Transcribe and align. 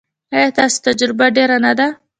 ایا 0.35 0.45
ستاسو 0.53 0.77
تجربه 0.87 1.25
ډیره 1.37 1.57
نه 1.65 1.71
ده؟ 1.79 1.87